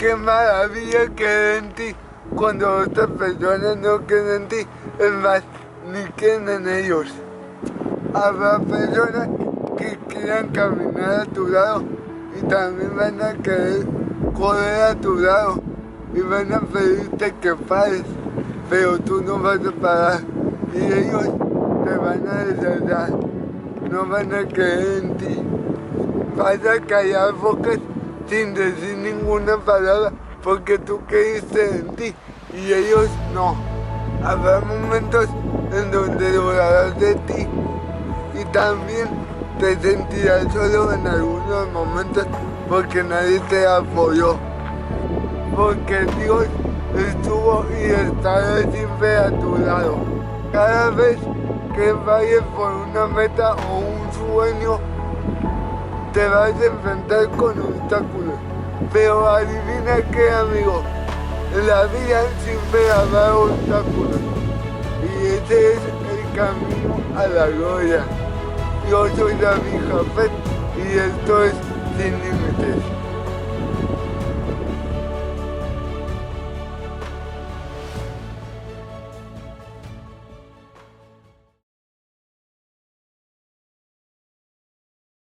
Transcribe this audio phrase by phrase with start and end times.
[0.00, 1.94] qué maravilla que en ti
[2.34, 4.66] cuando otras personas no creen en ti,
[4.98, 5.42] es más,
[5.92, 7.12] ni creen en ellos.
[8.14, 9.28] Habrá personas
[9.76, 11.84] que quieran caminar a tu lado
[12.34, 13.84] y también van a querer
[14.32, 15.60] correr a tu lado
[16.14, 18.04] y van a pedirte que pares,
[18.70, 20.20] pero tú no vas a parar
[20.72, 21.28] y ellos
[21.84, 23.10] te van a desertar,
[23.90, 25.42] no van a creer en ti.
[26.38, 27.78] Vas a callar bocas
[28.30, 30.12] sin decir ninguna palabra
[30.44, 32.14] porque tú creíste en ti
[32.54, 33.56] y ellos no.
[34.24, 35.26] Habrá momentos
[35.72, 37.48] en donde durarás de ti
[38.40, 39.08] y también
[39.58, 42.24] te sentirás solo en algunos momentos
[42.68, 44.36] porque nadie te apoyó.
[45.56, 46.46] Porque Dios
[46.96, 49.96] estuvo y estará siempre a tu lado.
[50.52, 51.18] Cada vez
[51.74, 54.78] que vayas por una meta o un sueño,
[56.12, 58.34] te vas a enfrentar con obstáculos.
[58.92, 60.82] Pero adivina qué, amigo,
[61.66, 64.20] la vida siempre habrá obstáculos.
[65.02, 68.04] Y ese es el camino a la gloria.
[68.90, 70.30] Yo soy David Jafet
[70.76, 71.54] y esto es
[71.96, 72.82] Sin Límites.